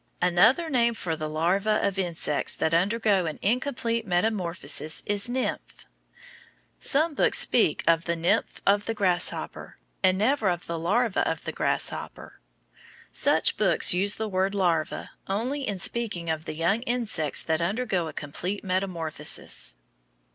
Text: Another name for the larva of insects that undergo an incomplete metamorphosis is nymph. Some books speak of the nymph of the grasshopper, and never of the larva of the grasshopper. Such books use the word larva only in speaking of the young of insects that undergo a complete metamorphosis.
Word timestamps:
Another 0.19 0.67
name 0.67 0.95
for 0.95 1.15
the 1.15 1.29
larva 1.29 1.79
of 1.87 1.99
insects 1.99 2.55
that 2.55 2.73
undergo 2.73 3.27
an 3.27 3.37
incomplete 3.43 4.03
metamorphosis 4.07 5.03
is 5.05 5.29
nymph. 5.29 5.85
Some 6.79 7.13
books 7.13 7.37
speak 7.37 7.83
of 7.85 8.05
the 8.05 8.15
nymph 8.15 8.63
of 8.65 8.85
the 8.87 8.95
grasshopper, 8.95 9.77
and 10.01 10.17
never 10.17 10.49
of 10.49 10.65
the 10.65 10.79
larva 10.79 11.21
of 11.29 11.43
the 11.43 11.51
grasshopper. 11.51 12.39
Such 13.11 13.57
books 13.57 13.93
use 13.93 14.15
the 14.15 14.27
word 14.27 14.55
larva 14.55 15.11
only 15.27 15.67
in 15.67 15.77
speaking 15.77 16.31
of 16.31 16.45
the 16.45 16.55
young 16.55 16.77
of 16.79 16.83
insects 16.87 17.43
that 17.43 17.61
undergo 17.61 18.07
a 18.07 18.13
complete 18.13 18.63
metamorphosis. 18.63 19.75